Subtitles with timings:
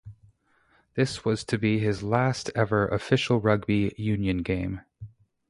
[0.95, 4.81] This was to be his last ever official rugby union game.